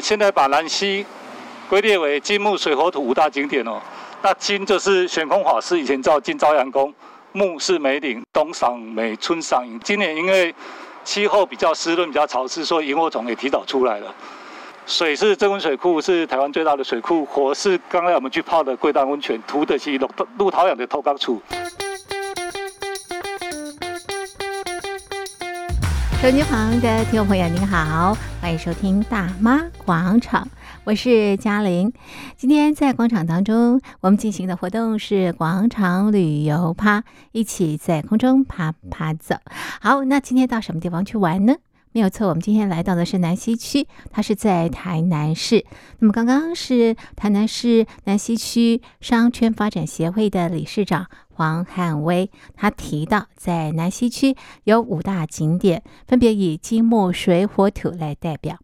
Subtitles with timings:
[0.00, 1.04] 现在把兰溪
[1.68, 3.80] 归列为金木水火土五大景点哦。
[4.22, 6.92] 那金就是玄空法师以前造金朝阳宫，
[7.32, 9.78] 木是梅岭，冬赏梅，春赏萤。
[9.80, 10.54] 今年因为
[11.04, 14.14] 气候比较湿润、比较潮湿，所以萤火虫也提早出来了。
[14.86, 17.24] 水是曾文水库，是台湾最大的水库。
[17.24, 19.40] 火是刚才我们去泡的贵丹温泉。
[19.46, 21.40] 土的是鹿鹿桃养的头刚处。
[26.20, 30.44] 手机旁的听众朋友，您好，欢迎收听《大妈广场》，
[30.84, 31.90] 我是嘉玲。
[32.36, 39.36] 今天在广场当中，我们进行的活动是广场旅游趴，一起在空中爬爬走。
[39.80, 41.54] 好，那今天到什么地方去玩呢？
[41.92, 45.66] 没有错，我们今天来到的是南西区，它是在台南市。
[45.98, 58.56] 那么刚刚是台南市南西区商圈发展协会的理事长黄汉威，他提到在南西区有五大景点，分别以金木水火土来代表。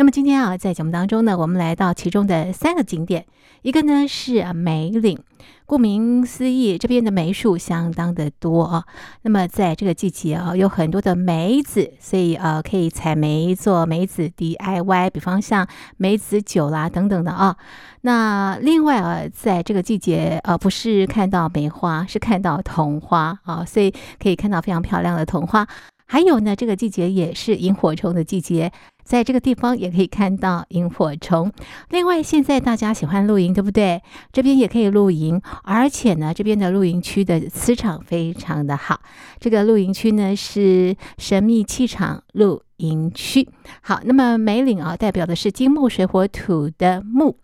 [0.00, 3.26] 那么今天啊，在节目当中呢，我们来到其中的三个景点，
[3.60, 5.18] 一个呢是梅岭。
[5.66, 8.84] 顾名思义，这边的梅树相当的多啊。
[9.20, 17.54] 那么在这个季节啊，有很多的梅子，所以呃，可以采梅做梅子 DIY，比方像梅子酒啦等等的啊。
[18.00, 25.68] 那另外啊，在这个季节呃，不是看到梅花，是看到桐花啊，所以可以看到非常漂亮的桐花。
[26.06, 28.72] 还有呢，这个季节也是萤火虫的季节，
[29.10, 31.50] 在这个地方也可以看到萤火虫。
[31.88, 34.00] 另外，现在大家喜欢露营，对不对？
[34.32, 39.00] 这边也可以露营，而且呢，这边的露营区的磁场非常的好。
[39.40, 43.48] 这个露营区呢是神秘气场露营区。
[43.80, 47.36] 好，那么梅岭啊，代表的是金木水火土的木。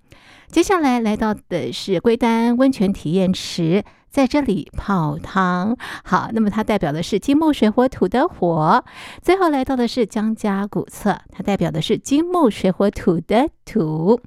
[0.46, 3.82] 接下来来到的是龟丹温泉体验池。
[4.16, 8.82] 在这里泡汤，好，那么它代表的是金木水火土的火。
[9.20, 14.18] 最后来到的是姜家古厝，它代表的是金木水火土的土。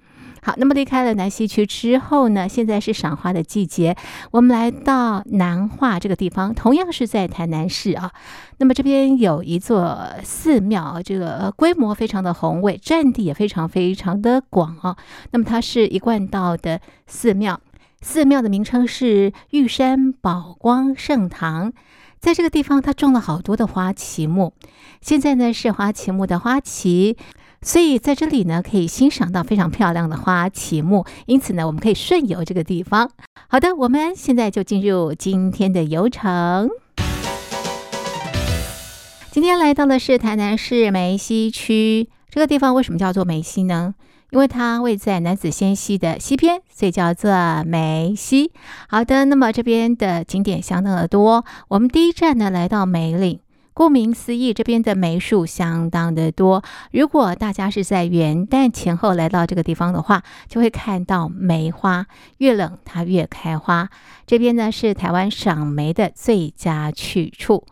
[0.43, 3.97] 好，那么离开了南西区之后呢，现在是赏花的季节，
[4.29, 8.11] 我们来到南化这个地方，同样是在台南市啊。
[8.59, 14.95] 那么这边有一座寺庙，这个规模非常的宏伟，占地也非常非常的广啊。
[15.31, 17.59] 那么它是一贯道的寺庙。
[18.01, 21.73] 寺庙的名称是玉山宝光圣堂，
[22.19, 24.53] 在这个地方，它种了好多的花旗木。
[25.01, 27.17] 现在呢是花旗木的花期，
[27.61, 31.05] 所以在这里呢可以欣赏到非常漂亮的花旗木。
[31.25, 33.11] 因此呢，我们可以顺游这个地方。
[33.49, 36.69] 好的，我们现在就进入今天的游程。
[39.31, 43.93] 今天来到的是台南市梅西区，这个地方为什么叫做梅西呢？
[44.31, 47.31] 因为它位在楠梓仙溪的西边，所以叫做
[47.65, 48.51] 梅溪。
[48.87, 51.43] 好的，那么这边的景点相当的多。
[51.67, 53.39] 我们第一站呢来到梅岭，
[53.73, 56.63] 顾名思义，这边的梅树相当的多。
[56.91, 62.05] 如果大家是在元旦前后来到这个地方的话，就会看到梅花，
[62.37, 63.89] 越冷它越开花。
[64.27, 67.65] 这边呢是台湾赏梅的最佳去处。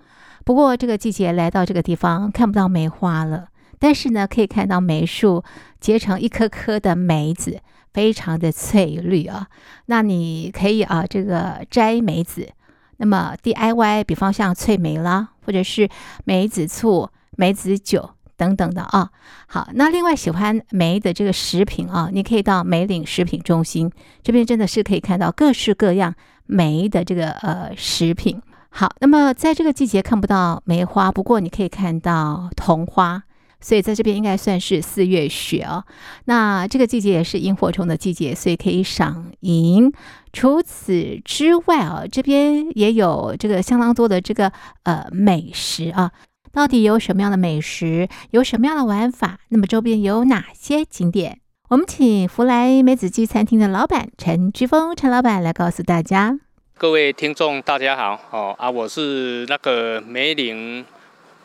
[0.43, 3.49] 不过这个季节来到这个地方看不到梅花了。
[3.79, 5.43] 但是呢，可以看到梅树
[5.79, 7.59] 结成一颗颗的梅子，
[7.93, 9.47] 非常的翠绿啊。
[9.85, 12.49] 那你可以啊，这个摘梅子，
[12.97, 15.87] 那么 DIY，比方像翠梅啦，或者是
[16.25, 19.09] 梅子醋、梅子酒等等的啊。
[19.47, 23.91] 好，那另外喜欢梅的这个食品啊，你可以到梅岭食品中心，
[24.23, 26.13] 这边真的是可以看到各式各样
[26.45, 28.41] 梅的这个呃食品。
[28.69, 33.23] 好，那么在这个季节看不到梅花，不过你可以看到桐花。
[33.59, 35.83] 所以在这边应该算是四月雪哦。
[36.25, 39.91] 那这个季节也是萤火虫的季节，所以可以赏萤。
[40.33, 44.51] 除此之外啊，这边也有这个相当多的这个
[44.83, 46.11] 呃美食啊。
[46.53, 48.07] 到底有什么样的美食？
[48.31, 49.39] 有什么样的玩法？
[49.49, 51.39] 那么周边有哪些景点？
[51.69, 56.39] 我们请福来梅子鸡餐厅的老板陈居峰陈老板来告诉大家。
[56.77, 60.85] 各位听众大家好哦啊，我是那个梅岭。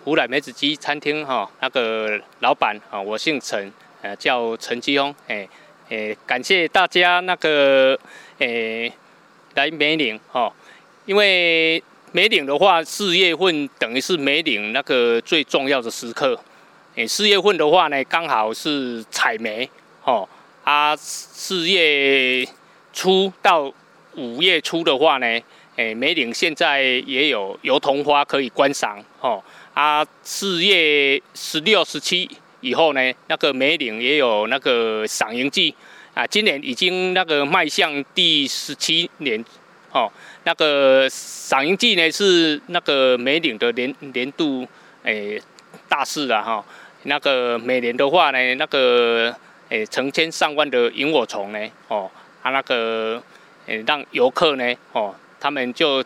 [0.05, 5.49] 湖南梅子鸡餐厅哈，那个老板啊，我姓陈，呃，叫陈基峰，哎，
[5.89, 7.97] 哎，感谢大家那个，
[8.41, 8.91] 哎，
[9.55, 10.53] 来梅岭哈，
[11.07, 11.81] 因为
[12.11, 16.37] 梅岭的话，四月份等于是梅岭那个最重要的时刻，
[16.97, 19.71] 哎，四月份的话呢，刚好是采梅，
[20.03, 20.29] 哦，
[20.65, 22.45] 啊，四月
[22.93, 23.73] 初到
[24.17, 25.41] 五月初的话呢，
[25.77, 29.41] 哎，梅岭现在也有油桐花可以观赏，哦。
[29.75, 32.29] 啊，四月十六、十七
[32.61, 35.75] 以后呢，那个梅岭也有那个赏萤季
[36.13, 36.27] 啊。
[36.27, 39.43] 今年已经那个迈向第十七年，
[39.91, 40.13] 哦，
[40.45, 44.69] 那个赏萤季呢是那个梅岭的年年度
[45.05, 45.41] 诶
[45.89, 46.63] 大事了哈。
[47.05, 49.35] 那个每年的话呢，那个
[49.71, 51.59] 诶成千上万的萤火虫呢，
[51.89, 52.11] 哦，
[52.43, 53.23] 啊那个
[53.67, 56.03] 诶让游客呢，哦，他们就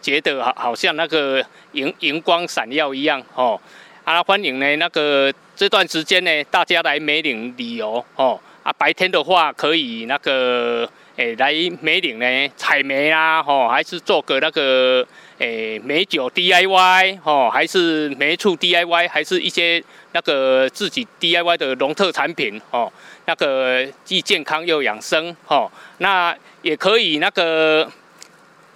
[0.00, 3.60] 觉得好好像那个荧荧光闪耀一样，哦，
[4.04, 10.88] 啊欢迎呢那个这段时间呢，大家来梅岭旅游，哦，啊白天的话可以那个。
[11.18, 15.04] 诶，来梅岭呢采梅啊，吼，还是做个那个
[15.38, 19.82] 诶梅酒 DIY，吼，还是梅醋 DIY，还是一些
[20.12, 22.92] 那个自己 DIY 的农特产品，吼，
[23.24, 26.32] 那个既健康又养生，吼，那
[26.62, 27.90] 也可以那个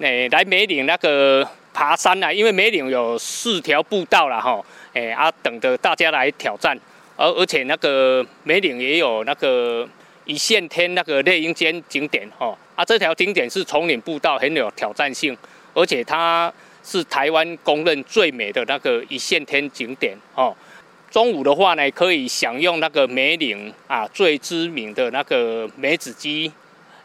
[0.03, 6.77] 诶来梅岭那个爬山啊，因为梅岭有四条步道了，吼，诶啊等着大家来挑战，
[7.17, 9.89] 而而且那个梅岭也有那个。
[10.25, 15.37] 一线天那个猎鹰尖景点哦，啊，这条景点是丛林步道，很有挑战性，
[15.75, 16.51] 而且它
[16.85, 20.57] 是台湾公认最美的那个一线天景点哦。
[21.11, 26.51] 中午的话呢，可以享用那个梅岭啊最知名的那个梅子鸡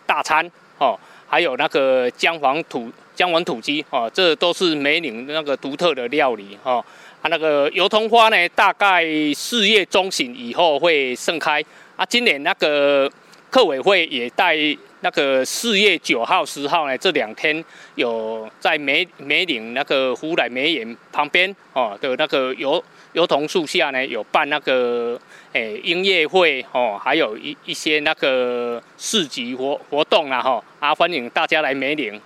[0.06, 0.48] 大餐
[0.78, 0.98] 哦，
[1.28, 6.84] 还有那个姜黄土姜黄土鸡哦，这都是梅岭那个独特的料理哦。
[7.22, 9.04] 啊，那个油桐花呢，大概
[9.34, 11.64] 四月中旬以后会盛开。
[11.96, 13.12] 啊，今年那个
[13.50, 14.56] 客委会也带
[15.02, 17.64] 那个四月九号、十号呢，这两天
[17.96, 22.84] 有在梅梅岭那个湖来梅园旁边哦的那个油
[23.14, 25.20] 油桐树下呢，有办那个
[25.58, 32.22] 诶音乐会哦，还有一一些那个市集活活动啦哈，啊欢迎大家来梅岭。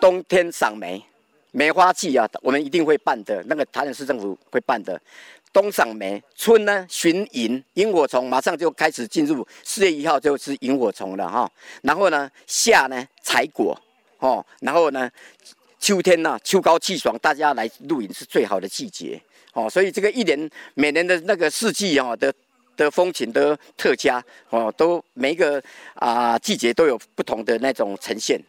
[0.00, 1.02] 冬天赏梅，
[1.50, 5.00] 梅花季啊，我们一定会办的，那个台南市政府会办的。
[5.52, 9.44] 冬赏梅，春呢寻萤，萤火虫马上就开始进入。
[9.64, 11.50] 四月一号就是萤火虫了哈。
[11.82, 13.76] 然后呢，夏呢采果，
[14.18, 15.10] 哦，然后呢，
[15.80, 19.20] 秋天呢秋高气爽，大家来露营是最好的季节
[19.52, 19.68] 哦。
[19.68, 22.32] 所以这个一年每年的那个四季哦的
[22.76, 25.62] 的风情都特佳哦，都每一个
[25.94, 28.40] 啊、呃、季节都有不同的那种呈现。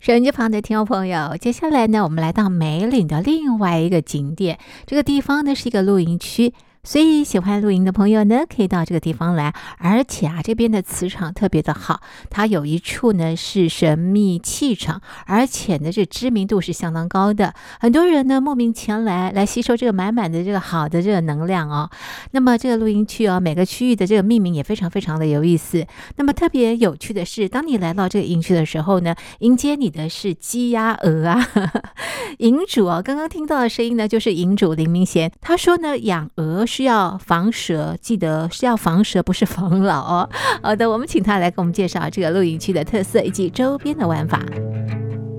[0.00, 6.54] 手机旁的听众朋友，接下来呢，我们来到梅岭的另外一个景点，这个地方呢是一个露营区。
[6.84, 9.52] 所以喜欢露营的朋友呢，可以到这个地方来。
[9.78, 17.54] 而且啊，这边的磁场特别的好，它有一处呢是神秘气场，而且呢这知名度是相当高的。
[17.80, 21.88] 很多人呢慕名前来，来吸收这个满满的这个好的这个能量哦。
[22.32, 25.86] 那么这个露营区哦，每个区域的这个命名也非常非常的有意思。
[26.16, 31.48] 那么特别有趣的是，当你来到这个营区的时候呢，迎接你的是鸡鸭鹅啊。
[32.38, 36.66] 营主啊，刚刚听到的声音呢，就是营主林明贤，他说呢养鹅。
[36.74, 40.28] 需要防蛇，记得是要防蛇，不是防老哦。
[40.60, 44.42] 好的，我们请他来给我们介绍这个露营区的特色以及周边的玩法。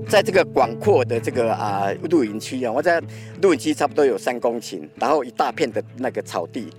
[0.08, 3.02] 在这个广阔的这个啊露营区啊，我在
[3.42, 6.70] 露营区差不多有三公顷，然后一大片的那个草地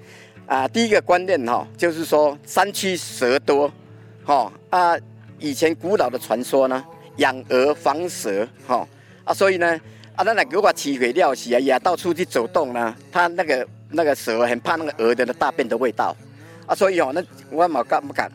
[0.48, 0.68] 啊。
[0.68, 3.72] 第一个观念哈，就是说山区蛇多，
[4.26, 4.98] 哈啊，
[5.38, 6.84] 以前古老的传说呢，
[7.18, 8.88] 养鹅防蛇，哈
[9.24, 9.80] 啊，所以呢
[10.16, 13.68] 啊，那那给我起肥料洗啊，也到处去走动呢，他那个。
[13.90, 16.16] 那个蛇很怕那个鹅的大便的味道，
[16.66, 18.32] 啊，所以哦，那我嘛敢不敢？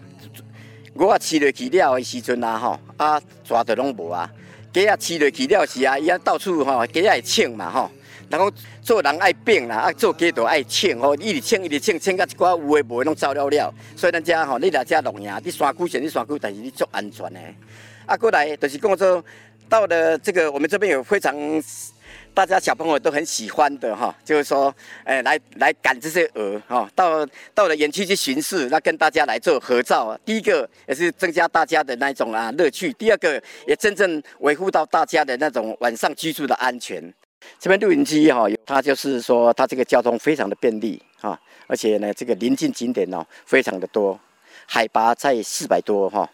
[0.95, 4.31] 我啊饲落去了的时阵啊，吼啊抓的拢无啊，
[4.73, 7.91] 鸡啊饲落去了时啊，伊啊到处吼鸡啊会抢嘛吼，
[8.29, 8.51] 然后
[8.83, 17.41] 做人爱变啦，啊做鸡都爱抢吼，一直抢一直抢，抢到一寡有的无的拢走了了，所以咱遮吼，你来遮露营，你山区选你山区，但是你做安全的。
[18.07, 19.25] 啊，过来就是讲说，
[19.69, 21.35] 到了这个我们这边有非常。
[22.35, 24.75] 大家小朋友都很喜欢的哈，就是说，
[25.05, 30.19] 哎，来来赶这些鹅哈，到到了园区去巡视，那跟大家来做合照啊。
[30.25, 37.03] 第一个也是增加大家的那种啊乐趣，第二个也真正维护到大家的那种晚上居住的安全。
[37.59, 44.19] 这边露营区哈，它就是说它这个交通非常的便利哈，而且呢这个临近景点哦非常的多，
[44.65, 46.27] 海拔在四百多哈，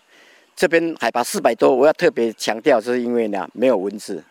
[0.54, 4.22] 这边海拔四百多，我要特别强调，是因为呢没有蚊子，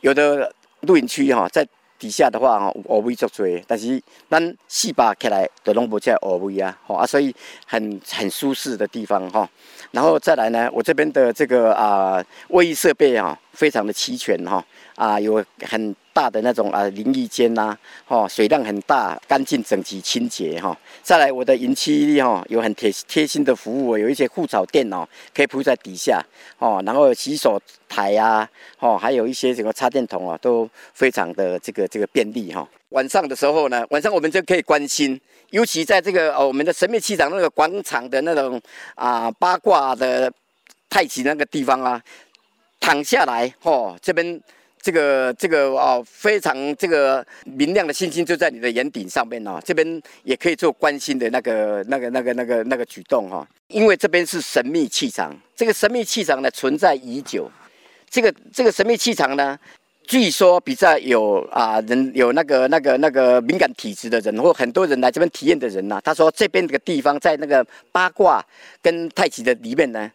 [0.00, 0.50] 有的。
[0.80, 1.66] 露营区哈，在
[1.98, 7.34] 底下的话哈，乌龟足多，但是咱四把起来都拢无这乌龟啊，吼啊，所以
[7.66, 9.48] 很很舒适的地方哈。
[9.92, 15.96] 然后再来呢，我这边的这个啊卫浴设备啊，非常的齐全哈，啊有很。
[16.16, 20.74] 大的那种啊淋浴间呐，哈水量很大，干净整齐清洁哈。
[21.02, 26.24] 再来我的营区哈有很贴贴心的服务，有一些护草垫哦，可以铺在底下
[26.58, 26.82] 哦。
[26.86, 28.48] 然后洗手台呀，
[28.78, 32.66] 哦还有一些这个插电筒啊，都非常的这个这个便利哈。
[32.88, 35.20] 晚上的时候呢，晚上我们就可以关心，
[35.50, 38.58] 尤其在这个哦我们的神秘气场那个广场的那种
[38.94, 40.32] 啊八卦的
[40.88, 42.00] 太极那个地方啊，
[42.86, 44.40] 躺下来哦这边。
[44.82, 57.50] 这个这个哦，非常这个明亮的星星就在你的眼顶上面哦，这边也可以做观星的那个那个那个那个那个举动哈，因为这边是神秘气场，这个神秘气场呢存在已久，
[58.08, 59.58] 这个这个神秘气场呢，
[60.06, 68.40] 据说比较有啊人有那个那个那个敏感体质的人或很多人来这边体验的人呐，他说这边这个地方在那个八卦
[68.80, 70.08] 跟太极的里面呢，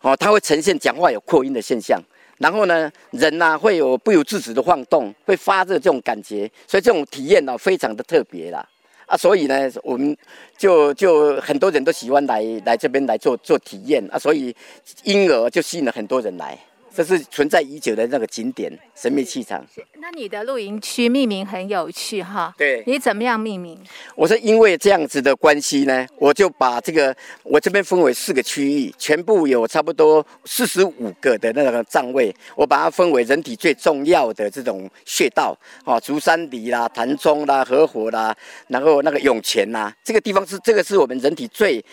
[0.00, 2.00] 哦，它会呈现讲话有扩音的现象。
[2.38, 8.64] 然后呢，人呐、啊、会有不由自主的晃动，会发热这种感觉，所以这种体验呢、非常的特别啦。
[9.06, 10.16] 啊，所以呢，我们
[10.56, 14.54] 就就很多人都喜欢来来这边来做做体验啊，所以
[15.02, 16.56] 因而就吸引了很多人来。
[16.98, 19.64] 这是存在已久的那个景点，神秘气场。
[20.00, 22.52] 那你的露营区命名很有趣哈？
[22.58, 23.78] 对，你怎么样命名？
[24.16, 38.34] 我是因为这样子的关系呢，我就把这个我这边分为四个区域，全部有差不多四十五个的那个站位，我把它分为人体最重要的这种穴道，哦，足三里啦、潭中啦、合火啦，
[38.66, 41.84] 然后那个涌泉啦，这个地方是这个是我们人体最。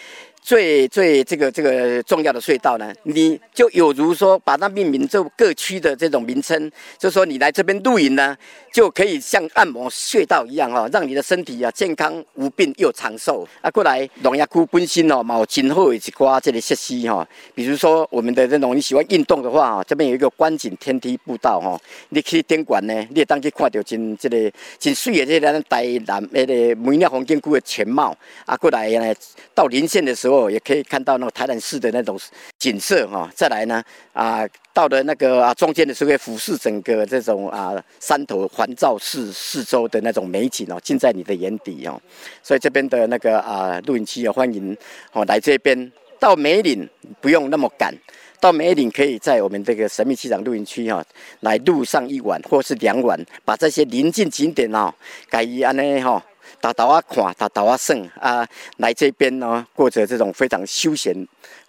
[0.45, 8.37] 最最这个这个重要的隧道呢，你就有如说把它命名就各区的这种名称，就说你来这边露营呢，
[8.71, 13.71] 就可以像按摩隧道一样哈，让你的身体啊健康无病又长寿啊。
[13.71, 21.75] 过来农业区本身哦，嘛有今后一挂这里设施哈，比如说我们的这种你喜欢运动的话啊，这边有一个观景天梯步道哈，
[22.09, 28.55] 你可以点关呢，你也当去看到真这个真水的这个台南那个梅菘风景区的全貌啊。
[28.55, 29.11] 过来呢，
[29.55, 30.34] 到临线的时候。
[30.49, 32.19] 也可以看到那个台南市的那种
[32.57, 42.01] 景色哈，再来呢啊，到了那个啊中间的时候，会俯视整个这种啊山头环照四四周的那种美景哦，尽在你的眼底哦。
[42.43, 44.75] 所以这边的那个啊露营区啊，欢迎
[45.13, 45.91] 哦来这边。
[46.17, 46.89] 到梅岭
[47.19, 47.93] 不用那么赶，
[48.39, 51.03] 到梅岭可以在我们这个神秘气场露营区哈，
[51.41, 54.91] 来露上一晚或是两晚，把这些临近景点哦，
[55.29, 56.23] 改一安呢哈。
[56.65, 58.43] 大岛啊看，大岛啊胜啊，
[58.77, 61.15] 来这边呢，过着这种非常休闲，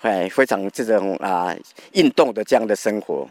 [0.00, 1.54] 哎，非常这种啊
[1.92, 3.28] 运动的这样的生活。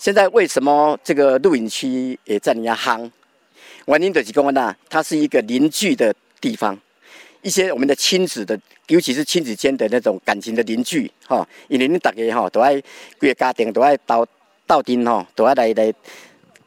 [0.00, 3.08] 现在为什么这个露营区也在人家夯？
[3.84, 6.76] 原因就是讲呢，它是一个邻居的地方，
[7.40, 8.58] 一些我们的亲子的，
[8.88, 12.72] 尤其是亲子间的那种感情的邻居，哈，因为你大家哈都爱
[13.20, 14.26] 规个家庭都爱到
[14.66, 15.94] 到顶哈，都爱来来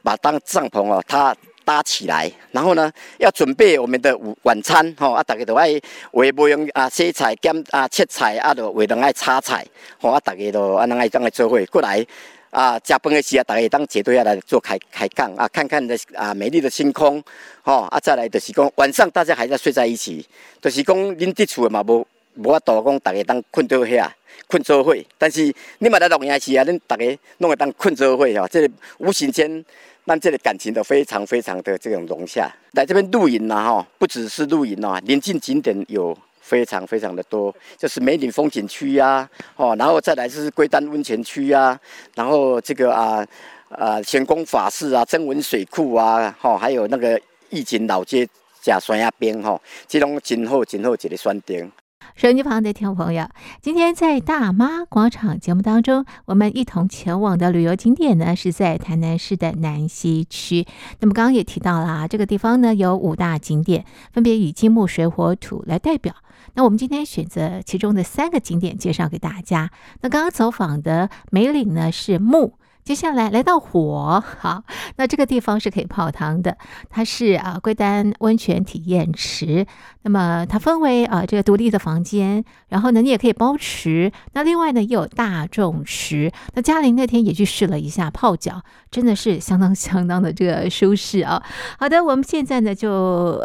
[0.01, 1.35] 把当帐篷哦，它。
[1.69, 5.79] 搭起来，然后呢，要准备我们的午晚餐，吼啊，大家都爱
[6.13, 9.63] 为不用啊洗菜兼啊切菜啊，都为人爱炒菜，
[10.01, 12.03] 吼啊，大家都啊，人爱当来做伙过来
[12.49, 17.23] 啊，食饭的时啊，大家当结队下来做开开讲啊，看看的啊美丽的星空，
[17.61, 20.25] 吼啊，再来就是讲晚上大家还在睡在一起，
[20.59, 24.09] 就是讲恁伫厝嘛无无法度讲大家当困到遐
[24.47, 27.05] 困做伙，但是你嘛来录影时啊，恁大家
[27.37, 29.63] 拢会当困做伙吼，这个无形间。
[30.09, 32.51] 让这里感情都非常非常的这种融洽。
[32.71, 41.79] 来这边露营呢，哈，不只是露营哦，临近景点有非常非常的多，就是梅岭风景区呀，哦，然后再来就是龟丹温泉区呀，
[42.15, 43.23] 然后这个啊
[43.69, 48.27] 啊玄公法寺啊，曾文水库啊，哈，还有那个义景老街
[48.63, 51.71] 假山崖边哈，这种今后今后这里选点。
[52.15, 53.29] 手机旁的听众朋友，
[53.61, 60.65] 今天在大妈广场节目当中，我们一同前往的旅游景点呢，是在台南市的南西区。
[60.99, 66.13] 那么刚刚也提到了啊，这个地方呢有五大景点，分别以金木水火土来代表。
[66.55, 69.71] 那我们今天选择其中的三个景点介绍给大家。
[70.01, 72.55] 那刚刚走访的梅岭呢是木。
[72.89, 74.63] 接下来来到火，好，
[74.95, 76.57] 那这个地方是可以泡汤的，
[76.89, 79.67] 它是啊龟丹温泉体验池，
[80.01, 91.43] 那么它分为啊这个独立的房间，然后呢你也可以包池，那另外呢也有大众池，那嘉玲那天也去试了一下泡脚，真的是相当相当的这个舒适啊。
[91.77, 92.89] 好的，我们现在呢就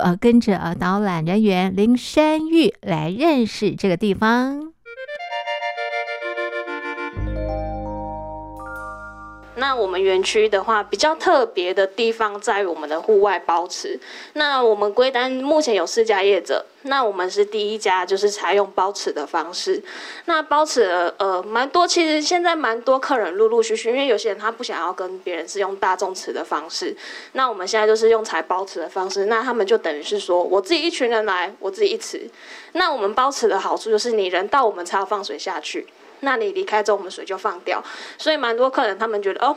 [0.03, 4.74] 呃跟着啊导览人员林山玉来认识这个地方。
[9.75, 13.99] 我们园区的话，比较特别的地方在于我们的户外包池。
[14.35, 19.83] 那我们龟丹目前有四家业者，那我们是第一家，就是采用包池的方式。
[20.27, 26.97] 那包池呃蛮多，其实现在蛮多客人陆陆续续，因为有些人他不想要跟别人是用大众池的方式，
[27.33, 29.27] 那我们现在就是用采包池的方式。
[29.27, 32.31] 那他们就等于是说，我自己一群人来，我自己一池。
[32.73, 35.87] 那我们包池的好处就是，你人到我们才要放水下去。
[36.25, 37.83] 那你离开之后，我们水就放掉，
[38.19, 39.57] 所以蛮多客人他们觉得哦，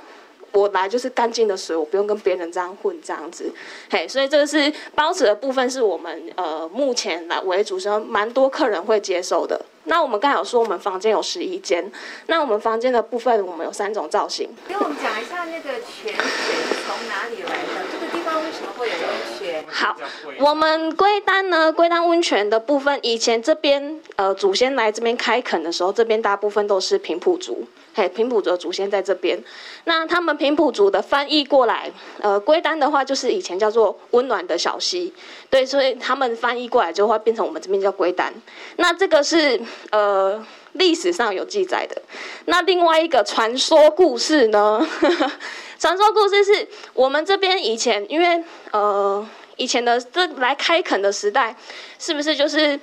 [0.52, 3.52] 我来就是干净的水，我不用跟别人这样混这样子。
[3.90, 9.60] 嘿，所以这个是包子的部分，是我们呃目前来为主，是蛮多客人会接受的。
[9.90, 11.90] 那我们刚才有说，我们房间有十一间。
[12.26, 14.50] 那我们房间的部分，我们有三种造型。
[14.68, 17.88] 给我们讲一下那个泉水是从哪里来的？
[17.90, 19.02] 这个地方为什么会有温
[19.37, 19.37] 泉？
[19.70, 19.96] 好，
[20.40, 27.68] 我们龟丹呢，龟丹温泉的部分，以前这边呃祖先来这边开垦的时候，这边大部分都是平埔族。
[27.94, 29.38] 嘿，平埔族的祖先在这边。
[29.86, 35.12] 那他们平埔族的翻译过来，呃，龟丹的话就是以前叫做温暖的小溪，
[35.50, 38.32] 对，所以他们翻译过来就会变成我们这边叫龟丹。
[38.76, 39.60] 那这个是
[39.90, 42.00] 呃历史上有记载的。
[42.46, 44.88] 那另外一个传说故事呢？
[45.80, 49.28] 传说故事是我们这边以前因为呃
[49.58, 51.56] 以前的这来开垦的时代，
[52.00, 52.80] 是不是就是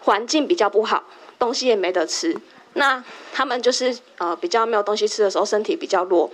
[0.00, 1.02] 环境比较不好，
[1.38, 2.36] 东西也没得吃？
[2.74, 6.30] 那他们就是呃比较没有东西吃的时候，身体比较弱。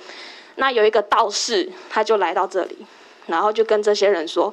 [0.57, 2.87] 那有一个道士，他就来到这里，
[3.27, 4.53] 然后就跟这些人说：“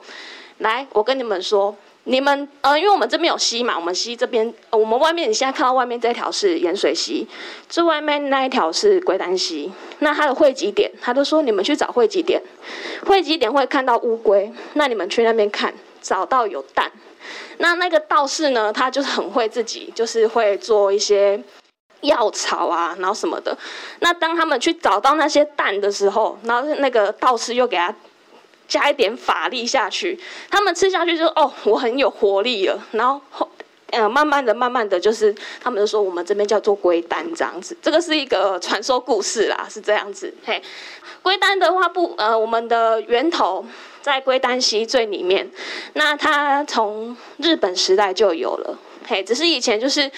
[0.59, 7.27] 来，我跟你们说，你们呃，因为我们这边有溪嘛，我们溪这边，我们外面你现在看到外面这条是盐水溪，
[7.69, 9.71] 这外面那一条是龟丹溪。
[9.99, 12.41] 那它的汇集点，他就说你们去找汇集点，
[13.05, 16.91] 汇集点会看到乌龟，那你们去那边看，找到有蛋。
[17.57, 21.41] 那那个道士呢，他就是很会自己，就是会做一些。”
[22.01, 23.55] 药草啊，然后什么的。
[23.99, 27.93] 那当他们去找到那些蛋的时候，然后那个道士又给他
[28.71, 30.17] 加一点法力下去，
[30.49, 33.51] 他们吃下去就：“哦，我很有活力了。”然后后，
[33.87, 37.75] 呃，慢慢的、慢慢的就是，他们就说我们这边叫做龟丹这样子。
[37.81, 40.33] 这个是一个传说故事啦，是这样子。
[40.45, 40.63] 嘿，
[41.21, 43.65] 龟丹的话不，呃，我们的源头
[44.01, 45.51] 在龟丹溪最里面。
[45.95, 50.09] 那它从日本时代就有了，嘿，只是以前就是。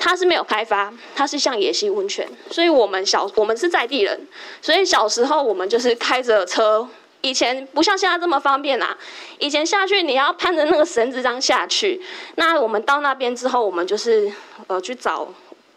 [0.00, 4.16] 它是没有开发，它是像野溪温泉，所以我们小我们是在地人，
[4.62, 6.88] 所以小时候我们就是开着车，
[7.20, 8.96] 以前不像现在这么方便啊，
[9.38, 12.00] 以前下去你要攀着那个绳子这样下去，
[12.36, 14.32] 那我们到那边之后，我们就是
[14.66, 15.28] 呃去找。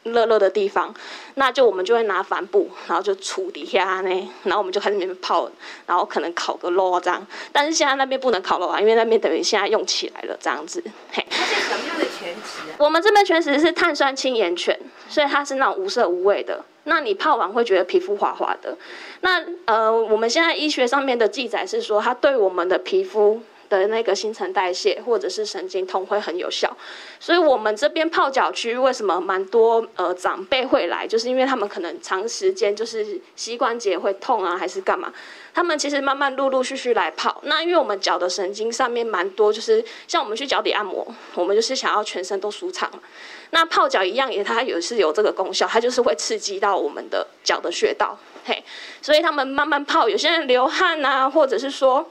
[0.03, 0.91] 热热的地方，
[1.35, 4.09] 那就我们就会拿帆布，然后就杵底下呢，
[4.41, 5.47] 然后我们就开始里面泡，
[5.85, 7.23] 然后可能烤个肉这样。
[7.51, 10.83] 但是现在那边不能烤肉啊，因为那边等于现在用起来了这样子。
[11.11, 12.73] 嘿，它是什么样的泉池啊？
[12.79, 14.75] 我们这边泉池是碳酸氢盐泉，
[15.07, 16.65] 所以它是那种无色无味的。
[16.83, 18.77] 那你泡完会觉得皮肤滑滑的。
[19.21, 23.41] 那呃，我们现在医学上面的记载是说，它对我们的皮肤。
[23.71, 26.75] 的那个新陈代谢或者是神经痛会很有效，
[27.21, 35.13] 所以我们这边泡脚区为什么蛮多呃长辈会来，就是因为他们可能长时间就是膝关节会痛啊，还是干嘛，
[35.53, 37.39] 他们其实慢慢陆陆续续来泡。
[37.43, 42.89] 那因为我们脚的神经上面蛮多，就是像我们去脚底按摩，我们就是想要全身都舒畅。
[43.51, 48.63] 那泡脚一样也它也是有这个功效，它就是会刺激到我们的脚的穴道，嘿，
[49.01, 52.09] 所以他们慢慢泡，有些人流汗啊，或者是说。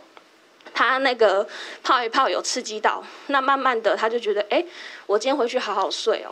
[0.72, 1.44] 他那个
[1.82, 4.64] 泡一泡有刺激到，那慢慢的他就觉得，哎，
[5.06, 6.30] 我今天回去好好睡哦，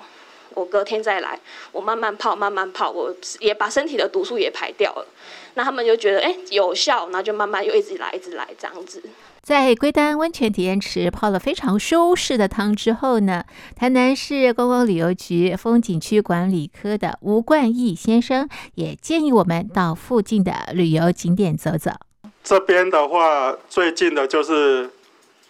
[0.55, 1.39] 我隔天再来，
[1.73, 5.07] 我慢慢泡，慢慢泡，我也把身体的毒素也排掉了，
[5.55, 9.03] 那他们就觉得，哎，有效，然后就慢慢又一直来，一直来这样子。
[9.41, 21.93] 在龟丹温泉体验池泡了非常舒适的汤之后呢，台南市观光旅游局风景区管理科的吴冠义先生也建议我们到附近的旅游景点走走。
[22.45, 24.91] 这边的话，最近的就是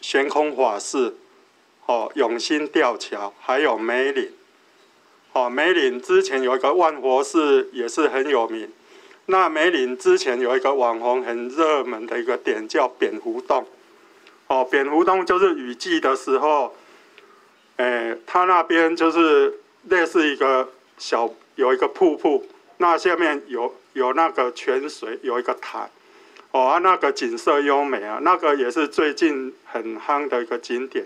[0.01, 1.17] 悬空法寺，
[1.87, 4.31] 哦，永兴吊桥，还有梅岭，
[5.33, 8.69] 哦，梅岭之前有一个万佛寺也是很有名。
[9.27, 13.67] 那梅岭之前有一个网红很热门的一个点叫蝙蝠洞，
[14.47, 16.75] 哦，蝙蝠洞就是雨季的时候，
[17.77, 22.47] 哎，它那边就是类似一个小有一个瀑布，
[22.79, 25.91] 那下面有有那个泉水，有一个潭。
[26.51, 31.05] 哦，那个景色优美啊，那个也是最近很夯的一个景点。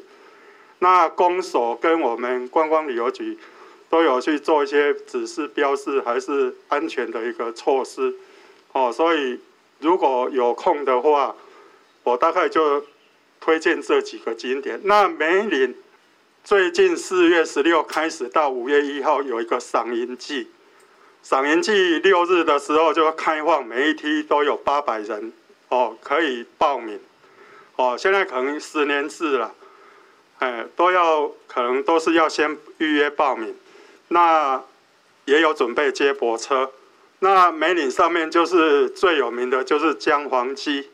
[0.79, 3.37] 那公所跟我们观光旅游局
[3.93, 8.15] 都有去做一些指示标示，还是安全的一个措施。
[8.73, 9.39] 哦，所以
[9.81, 11.37] 如果有空的话，
[12.03, 12.83] 我大概就
[13.39, 14.81] 推荐这几个景点。
[14.85, 15.75] 那梅岭
[16.43, 20.49] 最近四月十六开始到五月一号有一个赏樱季。
[21.23, 25.31] 赏樱季六日的时候就开放，每一梯都有八百人
[25.69, 26.99] 哦，可以报名
[27.77, 27.95] 哦。
[27.99, 29.55] 现在可能十年制了，
[30.39, 33.55] 哎，都要可能都是要先预约报名。
[34.13, 34.63] 那
[35.25, 36.71] 也有准备接驳车。
[37.21, 40.91] 那梅岭上面就是最有名的就是姜黄鸡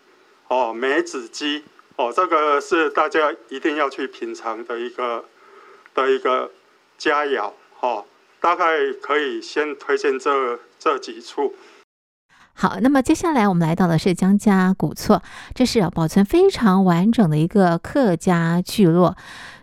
[0.49, 1.65] 哦，梅子鸡
[1.97, 5.25] 哦，这个是大家一定要去品尝的一个
[5.95, 6.51] 的一个
[6.97, 8.05] 佳肴哦。
[8.41, 11.57] 大概可以先推荐这这几处。
[12.55, 15.23] 好，那么接下来我们来到的是姜家古厝，
[15.55, 19.17] 这是保存非常完整的一个客家聚落。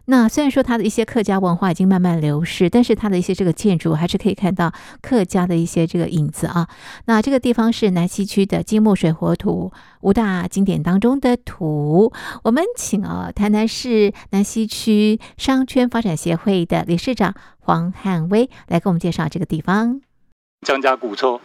[0.08, 6.68] 那虽然说它的一些客家文化已经慢慢流失，但是它的一些这个建筑还是可以看到客家的一些这个影子啊。
[7.06, 12.14] 那这个地方是南溪区的金木水火土五大景点当中的土。
[12.44, 20.02] 我们请啊台南市南溪区商圈发展协会的理事长黄汉威来给我们介绍这个地方。
[20.62, 21.42] 姜家古厝，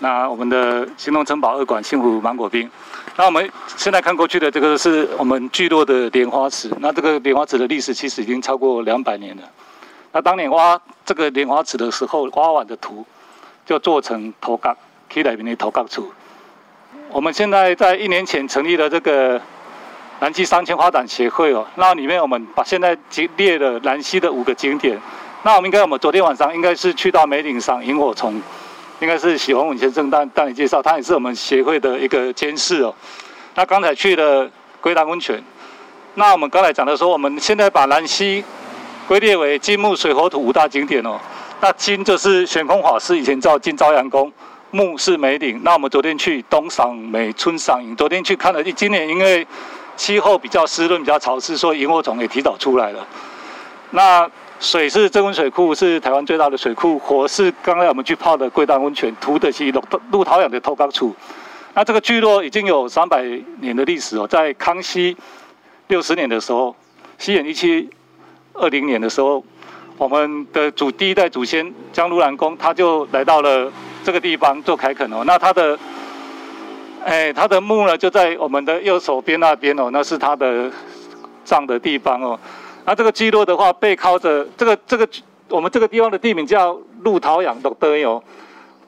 [0.00, 2.70] 那我们的行动城堡二馆幸福芒果冰。
[3.16, 9.42] 那我们现在看过去的这个是我们聚落的莲花池，那这个莲花池的历史其实已经超过两百年了。
[10.12, 13.04] 那当年挖这个莲花池的时候，挖完的土
[13.66, 14.76] 就做成头角，
[15.12, 16.04] 起来面的头角厝。
[17.10, 19.40] 我们现在在一年前成立了这个
[20.20, 22.96] 南溪商圈发展协会哦，那里面我们把现在
[23.36, 24.98] 列了南溪的五个景点。
[25.42, 28.40] 那我们应该我们昨天晚上应该是去到梅岭赏萤火虫。
[29.00, 32.94] 应该是许宏文先生带带你介绍，他也是我们协会的一个监事哦。
[33.54, 35.42] 那刚才去了龟丹温泉，
[36.14, 38.42] 那我们刚才讲的说，我们现在把兰溪
[39.06, 41.18] 归列为金木水火土五大景点哦。
[41.60, 44.32] 那金就是玄空法师以前造金朝阳宫，
[44.70, 45.60] 木是梅岭。
[45.64, 47.94] 那我们昨天去冬赏梅，春赏萤。
[47.96, 49.46] 昨天去看了，今年因为
[49.96, 53.06] 气候比较湿润、比较潮湿，所以萤火虫也提早出来了。
[53.90, 54.28] 那
[54.60, 56.98] 水是曾文水库，是台湾最大的水库。
[56.98, 61.14] 火是刚才我们去泡的龟丹温泉，土的是鹿鹿桃养的头角厝。
[61.74, 63.22] 那这个聚落已经有三百
[63.60, 65.16] 年的历史哦，在康熙
[65.86, 66.74] 六十年的时候，
[67.18, 67.88] 西元一七
[68.54, 69.44] 二零年的时候，
[69.96, 75.22] 我们的祖第一代祖先江路兰公他就来到了这个地方做开垦哦。
[75.24, 75.78] 那他的，
[77.04, 80.68] 哎，他的墓呢就在我们的右手边那边哦，那是他的
[81.44, 82.36] 葬的地方哦。
[82.88, 85.06] 那这个聚落的话，背靠着这个这个
[85.50, 88.18] 我们这个地方的地名叫鹿桃养鹿德埸，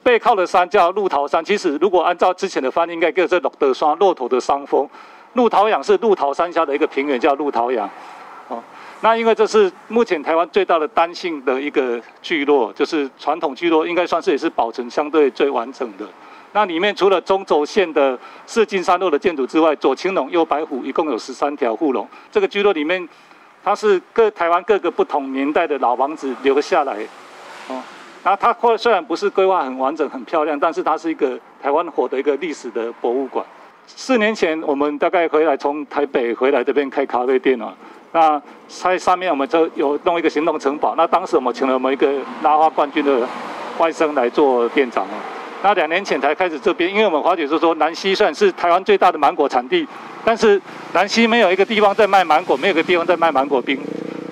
[0.01, 1.45] 背靠的山叫鹿桃山。
[1.45, 4.89] 其实如果按照之前的翻译，应该叫做鹿德山，骆驼的山峰。
[5.33, 7.87] 鹿桃养是鹿桃山下的一个平原，叫鹿桃养。
[8.47, 8.57] 哦，
[9.01, 16.05] 那因为这是目前台湾最大的单姓的一个聚落，就是传统聚落，应该算是也是保存相对最完整的。
[16.53, 22.09] 那里面除了中轴线的四进三落的建筑之外，左青龙右白虎，一共有十三条护龙。
[22.31, 23.07] 这个聚落里面。
[23.63, 26.97] 它是各台湾各个不同年代的老房子留下来，
[27.67, 27.81] 哦，
[28.23, 33.45] 那它虽然不是规划很完整、很漂亮，但是它是一个台湾火的一个历史的博物馆。
[33.87, 37.73] 四年前我们大概回来从台北回来这边开咖啡店啊，
[38.13, 43.27] 那在上面我们就有弄一个行动城堡，那当时我们请了我们一个拉花冠军的
[43.77, 45.13] 外甥来做店长啊。
[45.63, 49.87] 那两年前才开始这边，因为我们华姐是说南溪算是台湾最大的芒果产地，
[50.23, 50.61] 但是
[50.93, 53.79] 南溪没有一个地方在卖芒果，没有个地方在卖芒果冰，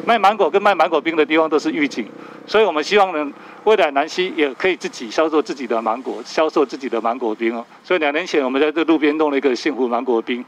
[0.06, 2.08] 卖芒果跟卖芒果冰的地方都是预警，
[2.46, 3.32] 所以我们希望呢，
[3.64, 7.66] 未来南溪也可以自己销售自己的芒果，销售自己的芒果冰哦。
[7.84, 10.44] 所以两年前我们在这路边弄了一个幸福芒果冰，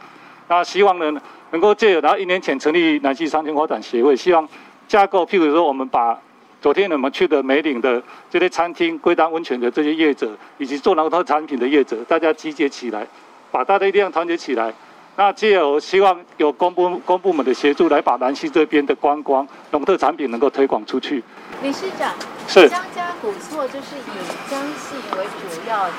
[0.48, 4.48] 那希望呢能够借由，然后一年前成立南溪商圈发展协会，希望
[4.88, 6.20] 架构，譬如说我们把。
[6.62, 8.00] 昨天我们去的梅岭的
[8.30, 13.04] 这些餐厅、龟丹温泉的这些业者，以及做农特产品的业者，大家集结起来，
[13.50, 14.72] 把大家力量团结起来。
[15.18, 21.24] 那借由希望有公部公部门的协助，来把南溪这边的观光农特产品能够推广出去。
[21.62, 22.14] 理事长，
[22.48, 25.94] 是江家古厝就是以江西为主要的，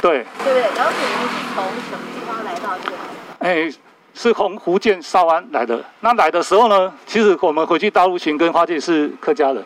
[0.00, 0.62] 对，对不对？
[0.76, 2.96] 然后你们是从什么地方来到这里？
[3.38, 3.72] 哎，
[4.14, 5.82] 是从福建韶安来的。
[6.00, 9.64] 那来的时候呢，其实我们回去大陆寻根发现是客家人。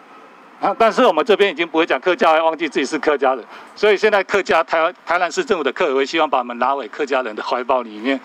[0.78, 8.18] 但是我们这边已经不会讲客家，还忘记自己是客家人，所以现在客家台湾台南市政府的客委会希望把我们拉回客家人的怀抱里面。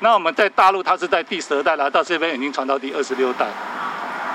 [0.00, 3.46] 那我们在大陆，它是在第十二代来到这边，已经传到第二十六代。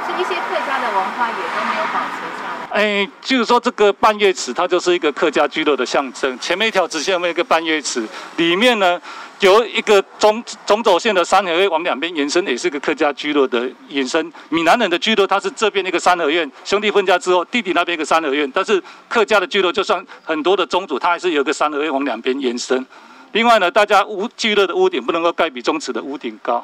[0.05, 2.81] 是一些客家的文化也都没有保存下来。
[2.81, 6.37] 哎，就是说这个半月池，它就是一个客家居落的象征。
[6.39, 8.05] 前面一条直线，后面一个半月池，
[8.37, 9.01] 里面呢。
[9.39, 14.31] 有一个中中轴线的三合院往两边延伸，也是个客家居落的延伸。
[14.47, 18.49] 闽南人的居落，它是这边一个三合院，兄弟分家之后，弟弟那边一个三合院。
[18.53, 22.85] 但是客家的居落，就算很多的宗族，它还是有一个三合院往两边延伸。
[23.33, 26.63] 另外呢，大家屋聚落的屋顶不能够盖比宗祠的屋顶高。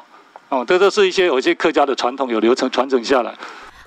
[0.50, 3.34] 哦，这都是一些有一些客家的传统，有流程传承下来。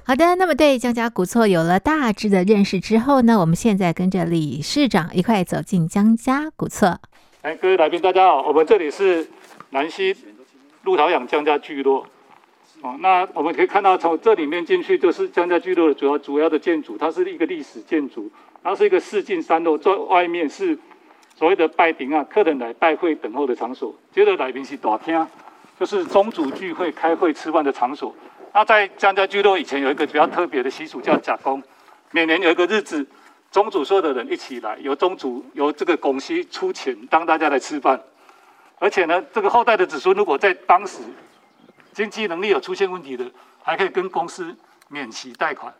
[0.06, 7.00] 好的，那么对江家古厝有了大致的认识之后呢，我们现在跟着李市长一块走进江家古厝。
[7.41, 9.26] 哎，各位来宾，大家好，我们这里是
[9.69, 10.13] 南溪
[10.84, 12.06] 鹿桃养江家聚落。
[12.82, 18.30] 哦，那我们可以看到，从这里面进去就是江家聚落的主要主要的建筑，它是一个历史建筑，
[18.62, 20.78] 它是一个四进三落，在外面是
[21.36, 23.93] 所谓的拜亭啊，客人来拜会等候的场所。
[24.12, 25.28] 接着来宾是大厅，
[25.80, 28.15] 就是宗主聚会、开会、吃饭的场所。
[28.54, 31.62] 那在姜家聚落以前有一个比较特别的习俗，叫甲公，
[32.12, 33.06] 每年有一个日子。
[33.52, 38.02] 宗主所有的人一起来，由宗主由这个公司出钱当大家来吃饭，
[38.80, 41.04] 而且呢，这个后代的子孙如果在当时
[41.91, 43.30] 经济能力有出现问题的，
[43.62, 44.56] 还可以跟公司
[44.88, 45.72] 免息贷款，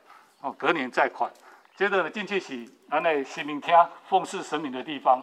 [0.42, 1.32] 哦，隔年再款。
[1.76, 3.74] 接着呢，进去是咱的神明厅
[4.08, 5.20] 奉祀神明的地方。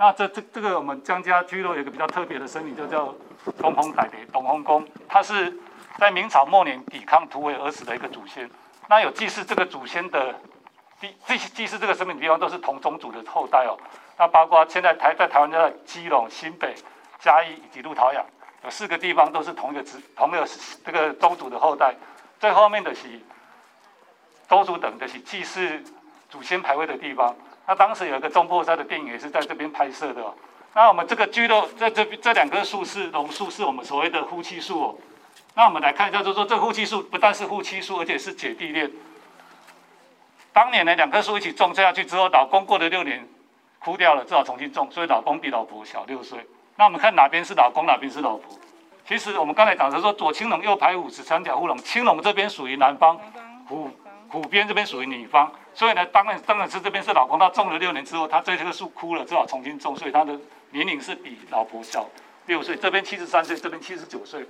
[0.00, 3.14] 那这这这个我们江家居落有一个比较特别的神明，就叫
[3.58, 5.54] 东风大帝东风公，他是
[5.98, 8.50] 在明朝末年抵抗土匪而死的一个祖先。
[8.88, 10.34] 那有祭祀这个祖先的
[10.98, 13.76] 地，祭祭祀这个神明的地方都是同宗族的后代哦。
[14.16, 16.74] 那包括现在台在台湾的基隆、新北、
[17.18, 18.24] 嘉义以及鹿桃雅，
[18.64, 20.48] 有四个地方都是同一个子同一个
[20.82, 21.94] 这个宗族的后代。
[22.38, 23.06] 最后面的是
[24.48, 25.84] 宗族等的是祭祀
[26.30, 27.36] 祖先牌位的地方。
[27.70, 30.34] 那当时有一个中破塞的电影也是在这边拍摄的哦。
[30.74, 34.94] 那我们这个聚落在这边这两棵树是榕树，是我们所谓的夫妻树哦。
[35.54, 38.90] 那我们来看一下，就是说这夫妻树不但是夫妻树，而且是姐弟恋。
[40.52, 43.24] 当年呢，两棵树一起种下去之后，老公过了六年
[43.78, 46.44] 枯掉了，只好重新种，所以老公比老婆小六岁。
[46.74, 48.58] 那我们看哪边是老公，哪边是老婆？
[49.06, 53.16] 其实我们刚才讲的说左青龙右白虎，十三角乌龙，青龙这边属于男方，
[53.68, 53.88] 虎
[54.28, 55.52] 虎边这边属于女方。
[55.74, 60.38] 所以呢，当然当然是这边是老公，他种了六年之后，他这棵树枯了，只好重新种，所以他的
[60.70, 62.08] 年龄是比老婆小
[62.46, 62.76] 六岁。
[62.76, 64.46] 这边七十三岁，这边七十九岁。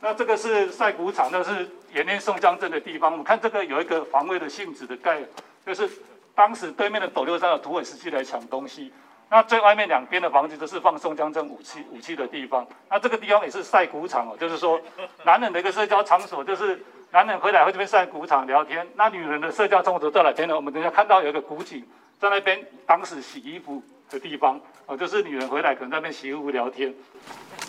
[0.00, 3.10] 那这个是晒谷场，那是延年宋江镇的地方。
[3.12, 5.22] 我们看这个有一个防卫的性质的盖，
[5.64, 5.88] 就是
[6.34, 8.92] 当时对面的斗六山的土匪时期来抢东西。
[9.30, 12.66] 那最外面两边的房子都是放宋江镇武器武器的地方。
[12.88, 14.80] 那这个地方也是晒谷场哦，就是说
[15.24, 16.82] 男人的一个社交场所，就是。
[17.14, 20.56] 男人回来会这边晒谷场聊天，那女人的社交场所在哪边呢？
[20.56, 21.80] 我们等一下看到有一个古井，
[22.18, 26.92] 在那边当时洗衣服的地方，哦，就是女人回来可能在那边洗衣服聊天。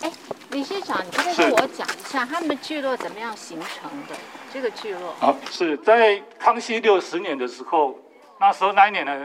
[0.02, 0.10] 哎，
[0.50, 4.16] 理事长，你可以跟我讲一下他们聚落怎么样形成的？
[4.52, 5.14] 这个聚落？
[5.20, 7.96] 好，是在康熙六十年的时候，
[8.40, 9.24] 那时候那一年呢，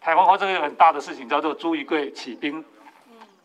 [0.00, 2.64] 台湾发生一个很大的事情，叫做朱一贵起兵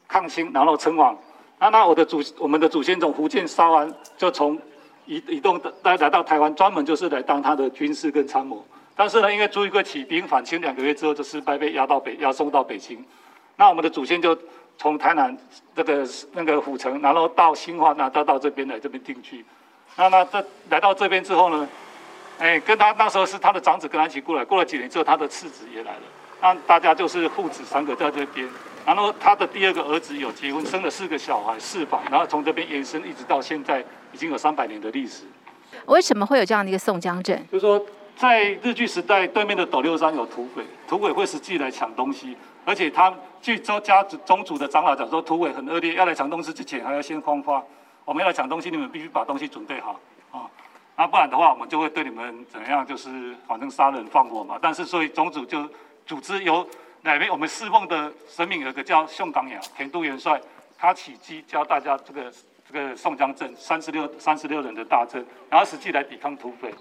[0.07, 1.17] 抗清，然后称王。
[1.59, 4.59] 那那我的祖我们的祖先从福建沙湾就从。
[5.07, 8.65] 移移动的来来到台湾，专门就是来当他的军事跟参谋。
[8.95, 13.05] 但是呢，因为朱一贵起兵反清两个月之后就失败，被押到北押送到北京。
[13.55, 14.35] 那我们的祖先就
[14.79, 15.37] 从台南
[15.75, 19.45] 这个那个府城，然后到新化那到到这边来这边定居。
[19.95, 21.69] 那那这来到这边之后呢，
[22.39, 24.43] 哎，跟他那时候是他的长子跟他一起过来。
[24.43, 26.01] 过了几年之后，他的次子也来了。
[26.41, 28.47] 那大家就是父子三个在这边。
[28.85, 35.23] 然后他的第二个儿子有结婚，生了四个小孩，四房，然后从这边延伸一直到现在，已经有三百年的历史。
[35.87, 37.43] 为什么会有这样的一个宋江镇？
[37.51, 37.83] 就是说，
[38.15, 47.63] 在日据时代，对面的斗六山有土匪，土匪会实际来抢东西，而且他据周家宗主的长老讲说，土匪很恶劣，要来抢东西之前还要先慌发，
[48.05, 49.99] 我们要来抢东西，你们必须把东西准备好
[50.31, 50.45] 啊，
[50.95, 54.59] 那不然的话，我们就会对你们怎样，就是反正杀人放火嘛。
[54.61, 55.67] 但是所以宗主就
[56.05, 56.67] 组织由。
[57.01, 60.41] 哪位我们侍奉的神明有个叫宋刚阳田都元帅，
[60.75, 62.33] 他起机教大家这个
[62.67, 66.73] 这个宋江镇三十六三十六人的大阵，然后实际来抵抗土匪，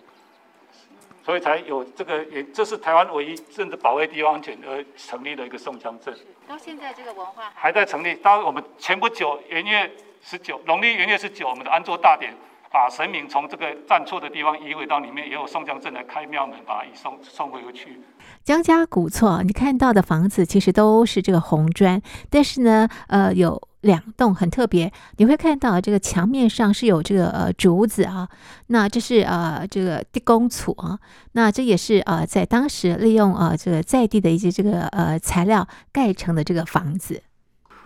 [1.22, 6.16] 所以才有这个也这是台湾唯一甚至保卫地方安全而成立的一个宋江镇。
[6.48, 8.14] 到现在这个文化还，在成立。
[8.14, 12.34] 到我们前不久元月十九农历元月十九，我们的安坐大典，
[12.74, 18.00] 把神明从这个站错的地方移回到里面，也有宋江镇来开庙门，把他移送送回去。
[18.42, 28.28] 江家古厝，你看到的房子其实都是这个红砖，但是呢，呃，有两栋很特别，你会看到这个墙面上是有这个呃竹子啊，
[28.66, 30.98] 那这是呃这个地公厝啊，
[31.32, 37.22] 那这也是呃在当时利用呃这个在地的一些这个呃材料盖成的这个房子。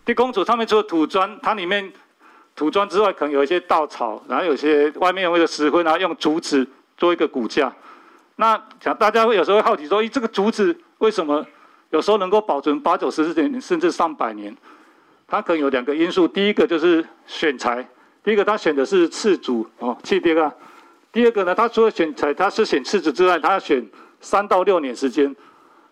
[0.06, 1.92] 地公厝上面除了土砖，它里面
[2.58, 6.66] 土砖之外，可能有一些稻草，然后有些外面有一个石灰，然后用竹子
[6.96, 7.72] 做一个骨架。
[8.34, 11.46] 那想大家会有时候会好奇说，咦，这个竹子为什么
[11.90, 14.56] 有时候能够保存八九十十年甚至上百年？
[15.28, 17.88] 它可能有两个因素，第一个就是选材，
[18.24, 20.52] 第一个它选的是赤竹哦，气垫啊。
[21.12, 23.86] 第二个呢，它除了选材，它是选赤竹之外，它要选
[24.20, 25.32] 三到六年时间。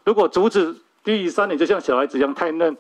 [0.05, 2.74] 如果竹子低于三年，就像小孩子一样太嫩；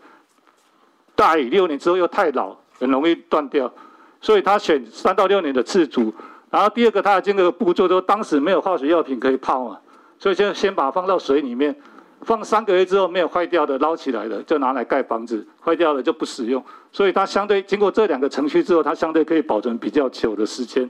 [1.14, 3.72] 大于六年之后又太老，很容易断掉。
[4.20, 6.12] 所以它选三到六年的赤竹。
[6.50, 9.78] 然后第二个，它的这个步骤，就当时没有化学药品可以泡嘛，
[10.18, 11.74] 所以就先把它放到水里面，
[12.22, 16.64] 放三个月之后没有坏掉的捞起来了，就拿来盖房子，坏掉了就不使用。
[16.92, 20.88] 所以它相对经过这两个程序之后，它相对可以保存比较久的时间。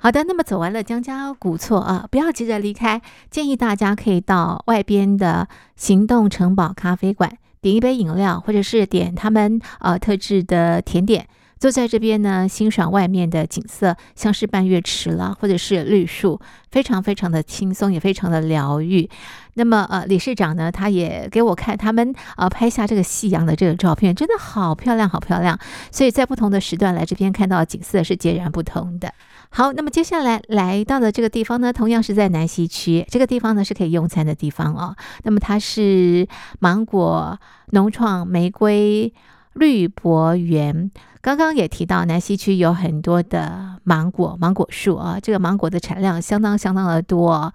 [0.00, 3.00] 好的，那么走完了江家古厝啊，不要急着离开，
[3.30, 11.26] 建议大家可以到外边的行动城堡咖啡馆点一杯饮料，或者是点他们呃特制的甜点。
[11.58, 16.40] 坐在这边呢，欣赏外面的景色，像是半月池啦，或者是绿树，
[16.70, 19.10] 非常非常的轻松，也非常的疗愈。
[19.54, 25.58] 那么呃，理事长呢，他也给我看他们呃拍下这个夕阳的这个照片，真的好漂亮，好漂亮。
[25.90, 29.12] 所以在不同的时段来这边看到景色是截然不同的。
[29.50, 34.94] 好，那么接下来来到的这个地方呢，同样是在南西区，这个地方呢是可以用餐的地方哦。
[35.24, 36.28] 那么它是
[36.60, 37.38] 芒果
[37.70, 39.12] 农创玫瑰
[39.54, 40.90] 绿博园。
[41.20, 47.52] 刚刚也提到，南西区有很多的芒果芒果树啊，这个芒果的产量相当相当的多。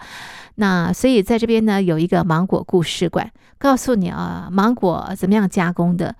[0.55, 6.13] 那所以在这边呢，有一个芒果故事馆，告诉你啊，芒果怎么样加工的，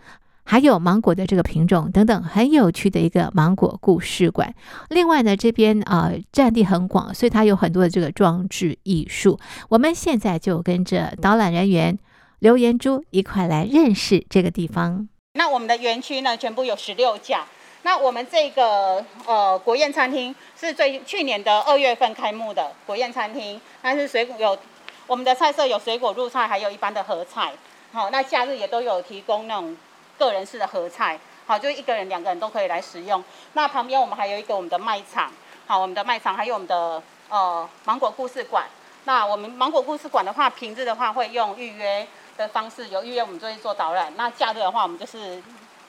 [0.45, 4.53] 还有芒果的这个品种等等，很有趣的一个芒果故事馆。
[4.89, 9.39] 另外呢，这边啊占地很广，所以它有很多的这个装置艺术。
[9.69, 11.97] 我们现在就跟着导览人员
[12.39, 15.07] 刘妍珠一块来认识这个地方。
[15.33, 17.45] 那我们的园区呢，全部有十六架。
[17.85, 24.57] 那我们这个呃国宴餐厅是最去年的二月份开幕的国宴餐厅，它是水果有
[25.07, 27.51] 我们的菜色有水果入菜，还有一般的合菜。
[27.91, 29.75] 好，那假日也都有提供那种
[30.17, 33.23] 个人式的合菜，好，就一个人、两个人都可以来使用。
[33.53, 35.31] 那旁边我们还有一个我们的卖场，
[35.67, 38.65] 好，我们的卖场还有我们的呃芒果故事馆。
[39.05, 42.07] 那我们芒果故事馆的话，平日的话会用预约。
[42.35, 44.11] 的方式有预约，我们就会做导览。
[44.17, 45.35] 那假日的话，我们就是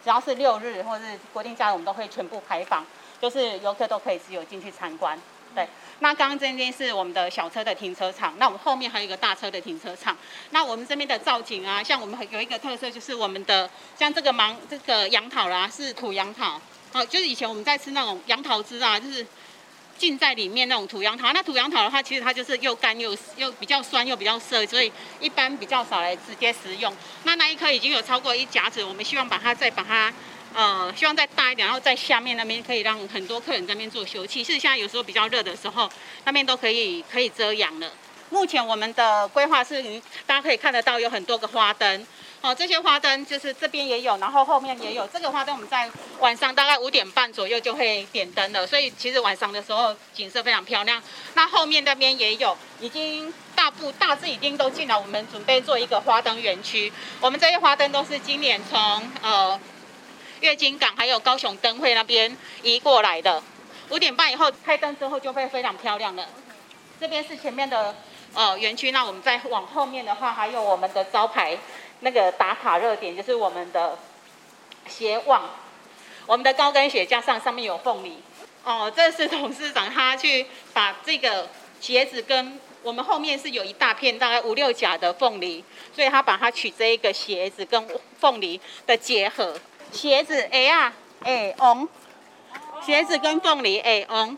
[0.05, 2.85] 只要是六日或是国定假日，我们都会全部开放，
[3.19, 5.19] 就是游客都可以自由进去参观。
[5.55, 5.67] 对，
[6.01, 10.17] 那刚刚这边是我们的小车的停车场，那我们后面还有一个大车的停车场。
[10.51, 16.61] 那我们这边的造景啊，像我们有一个特色，就是我们的像这个芒这个杨桃啦，是土杨桃，
[16.93, 19.27] 好，就是以前我们在吃那种杨桃汁啊，就是。
[19.97, 26.93] 浸在里面那种土杨桃，那土杨桃的话，其实它就是又干又又比较酸又比较涩，所以一般比较少来直接食用。
[27.23, 30.13] 那那一颗已经有超过一甲子，我们希望把它再把它，
[30.55, 34.29] 呃，希望再大一点，然后在下面那边可以让很多客人在那边做休憩。
[34.29, 35.91] 其实现在有时候比较热的时候，
[36.25, 37.91] 那边都可以可以遮阳了。
[38.31, 39.83] 目前我们的规划是，
[40.27, 42.07] 大家可以看得到有很多个花灯。
[42.41, 45.07] 哦，这些花灯就是这边也有，然后后面也有。
[45.07, 45.91] 这个花灯我们在
[46.21, 51.03] 晚上大概五点半左右就会点灯了，所以其实晚上的时候景色非常漂亮。
[51.35, 56.93] 那后面那边也有，已经大部大致已经都进来，我们准备做一个花灯园区。
[57.21, 59.59] 我们这些花灯都是今年从呃
[60.45, 63.43] 月经港还有高雄灯会那边移过来的。
[63.89, 66.29] 五点半以后开灯之后就会非常漂亮了。
[67.01, 67.95] 这边是前面的
[68.35, 71.57] 呃园区，那我们再往后面的话，还有我们的招牌。
[72.01, 73.99] 那个打卡热点就是我们的
[74.87, 75.49] 鞋网，
[76.27, 78.19] 我们的高跟鞋架上上面有凤梨
[78.65, 81.49] 哦，这是董事长他去把这个
[81.81, 87.89] 鞋子跟我们后面是有一大片大概五六甲的凤梨，所以他把它取这一个鞋子跟
[88.21, 89.59] 凤梨的结合，
[89.95, 91.89] 鞋子哎呀哎哦，
[92.85, 94.37] 鞋子跟凤梨哎哦。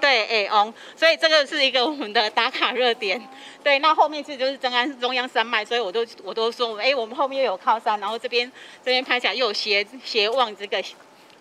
[0.00, 3.20] 对，哎哦，所以这个是一个我们的打卡热点。
[3.64, 8.50] 对，那后面其实就是中央中央山脉，所以我都我都说，哎，我们后面又有靠山，然后这边
[8.84, 10.80] 这边拍起来又有鞋鞋望这个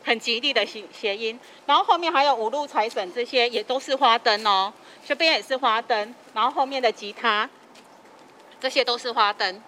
[0.03, 1.39] 很吉利的谐谐音。
[1.67, 4.73] 然后后面还有五路财神，这些也都是花灯哦。
[5.05, 7.47] 这边也是花灯，然后后面的吉他，
[8.59, 9.61] 这些都是花灯。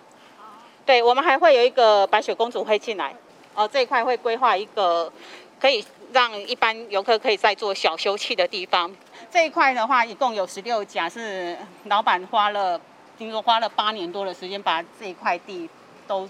[0.83, 3.15] 对，我们还会有一个白雪公主会进来，
[3.55, 5.11] 哦，这一块会规划一个
[5.59, 5.85] 可以。
[6.11, 8.91] 让一般游客可以在做小休憩的地方。
[9.29, 12.81] 这一块的话，一共有十六家，是老板花了，
[13.15, 15.69] 听说花了八年多的时间，把这一块地
[16.07, 16.27] 都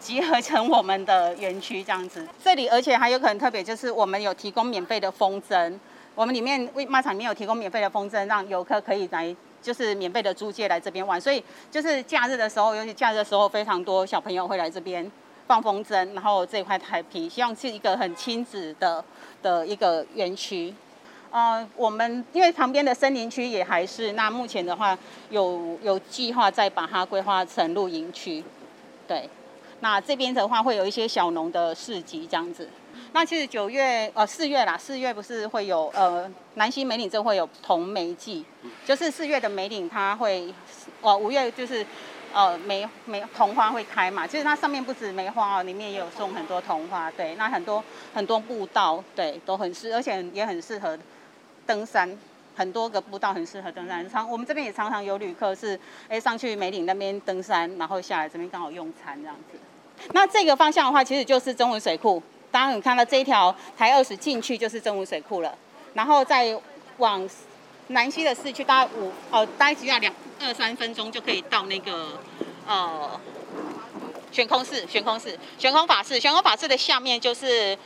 [0.00, 2.26] 集合成我们的园区这样子。
[2.42, 5.78] 这里而且还有可能特别，就是我们有提供免费的风筝，
[6.16, 9.32] 我们里面为卖场里面有提供免费的风筝，让游客可以来，
[9.62, 11.20] 就是免费的租借来这边玩。
[11.20, 15.08] 所以就是假日的时候，尤其假日的时候，非常多小朋友会来这边。
[15.46, 19.04] 放风筝，然后这块台皮，希望是一个很亲子的
[19.42, 20.74] 的一个园区。
[21.30, 24.96] 呃，我们因为旁边的森林区也还是，那目前的话
[25.30, 28.42] 有有计划再把它规划成露营区。
[29.06, 29.28] 对，
[29.80, 32.68] 那这边的话会有一些小农的市集这样子。
[33.12, 38.44] 那其实九月呃四月啦，四月不是会有呃南西梅岭镇会有桐梅季，
[38.84, 40.52] 就是四月的梅岭它会，
[41.02, 41.86] 哦五月就是。
[42.32, 44.26] 呃，梅梅桐花会开嘛？
[44.26, 47.10] 其实它上面不止梅花哦，里面也有种很多桐花。
[47.10, 50.98] 对，那很多很多步道，对，都很适，而且也很适合
[51.66, 52.16] 登山。
[52.54, 54.08] 很多个步道很适合登山。
[54.08, 59.58] 常我们这边也常常有旅客是，哎，上去梅岭那边登山，然后下来这边刚好用餐这样子。
[60.12, 62.22] 那这个方向的话，其实就是曾文水库。
[62.50, 65.56] 当然你看到这一条台二十进去就是曾文水库了，
[65.94, 66.58] 然后再
[66.98, 67.28] 往。
[67.88, 72.20] 南西的市区大概五哦，大概只要两二三分钟就可以到那个
[72.66, 73.20] 呃
[74.32, 77.76] 悬空寺，悬空寺，悬空法寺，悬空法寺的下面就是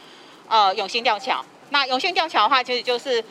[0.49, 1.45] 呃永兴吊桥。
[1.71, 3.23] 那永兴吊桥的话，其实就是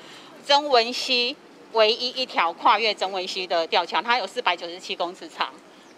[0.45, 1.35] 曾文溪
[1.73, 5.49] 唯一一条跨越曾文溪的吊桥，它有四百九十七公尺长。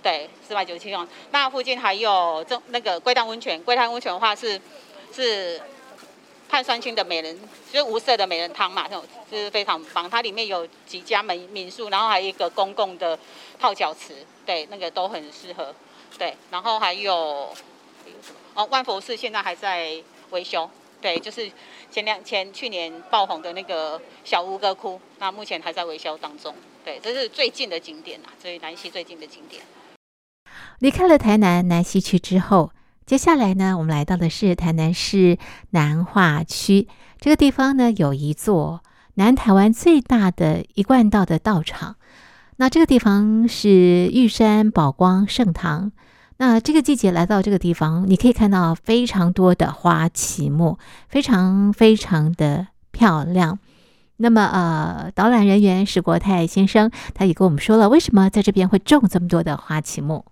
[0.02, 1.12] 对，四百九十七公尺。
[1.30, 4.60] 那附近还有这那个龟汤温泉，龟汤温泉的话是
[5.14, 5.62] 是
[6.52, 7.40] 碳酸氢的美人，
[7.72, 10.10] 就是无色的美人汤嘛，这种就是非常棒。
[10.10, 13.18] 它里面有几家民民宿，然后还有一个公共的
[13.58, 15.74] 泡脚池，对，那个都很适合。
[16.20, 17.56] 对，然后还有？
[18.54, 19.96] 哦，万佛寺现在还在
[20.32, 20.70] 维修。
[21.00, 21.50] 对，就是
[21.90, 26.54] 前两前去年爆红的那个小吴哥窟，那目前还在维修当中。
[26.84, 29.64] 对，这是最近的景点啊，所以南西最近的景点。
[30.80, 32.72] 离开了台南南西区之后，
[33.06, 35.38] 接下来呢，我们来到的是台南市
[35.72, 36.88] 南化区。
[37.20, 38.82] 这个地方呢，有一座
[39.16, 41.98] 南台湾最大的一贯道的道场。
[42.58, 45.92] 那这个地方是玉山宝光圣堂。
[46.38, 50.80] 那这个季节来到这个地方，你可以看到非常多的花旗木，
[51.10, 53.60] 非常非常的漂亮。
[54.18, 60.26] 那么，呃，导览人员史国泰先生，他也跟我们说了，为什么在这边会种这么多的花旗木。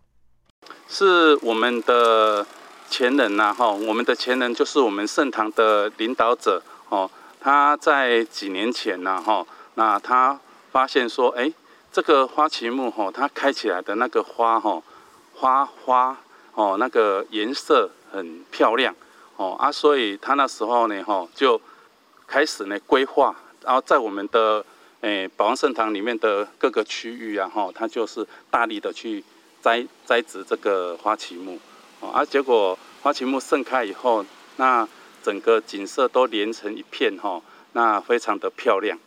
[0.88, 2.46] 是我们的
[2.90, 7.10] 前人呐，哈，我们的前人就是我们盛唐的领导者哦。
[7.40, 10.38] 他在几年前呐，哈，那他
[10.72, 11.52] 发现说，哎，
[11.92, 14.82] 这个花旗木哈，它开起来的那个花哈，
[15.34, 16.18] 花花
[16.54, 18.94] 哦，那个颜色很漂亮
[19.38, 21.62] 哦啊，所以他那时候呢，哈，就
[22.28, 24.66] 开始呢规划，然后在我们的
[25.02, 29.24] 诶保安圣堂里面的各个区域啊，哈，他就是大力的去。
[29.62, 31.60] 栽栽植这个花旗木，
[32.02, 34.26] 啊，结果花旗木盛开以后，
[34.58, 34.88] 那
[35.22, 37.42] 整个景色都连成一片哈，
[37.74, 38.98] 那非常的漂亮。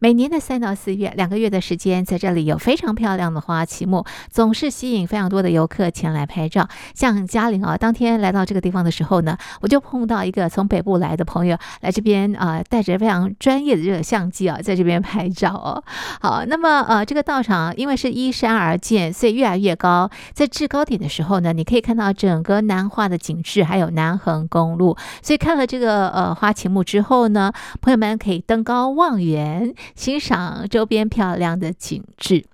[0.00, 6.68] 每年的三到四月，两个月的时间，在这里有非常漂亮的花旗木，总是吸引非常多的游客前来拍照。
[6.94, 15.82] 像嘉玲啊，当天来到这个地方的时候呢，我就碰到一个从北部来的朋友，来这边啊，带着非常专业的这个相机啊，在这边拍照哦。
[16.20, 20.08] 好，那么呃，这个道场因为是依山而建，所以越来越高。
[20.32, 24.96] 在制高点的时候呢，你可以看到整个南化的景致，还有南横公路。
[25.22, 29.74] 所以看了这个呃花旗木之后呢，朋友们可以登高望远。
[29.94, 32.44] 欣赏周边漂亮的景致。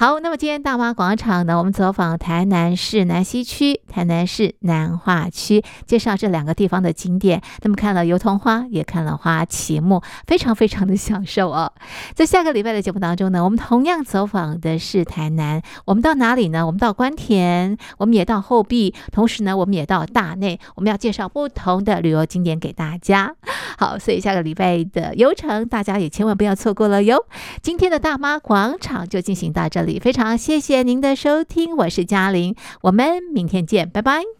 [0.00, 7.42] 好，那么今天大妈广场呢，我们走访台南市南西区、台南市南化区，介绍这两个地方的景点。
[7.60, 11.70] 那么看了油桐花，也看了花旗木，非常非常的享受哦。
[12.14, 15.60] 在下个礼拜的节目当中呢，我们同样走访的是台南。
[15.84, 16.64] 我们到哪里呢？
[16.64, 20.58] 我们到官田，我们也到后壁，同时呢，我们也到大内。
[20.76, 23.34] 我们要介绍不同的旅游景点给大家。
[23.76, 27.26] 好，所以下个礼拜的游程，大家也千万不要错过了哟。
[27.60, 34.39] 今天的大妈广场就进行到这里非常谢谢您的收听，我是嘉玲，我们明天见，拜拜。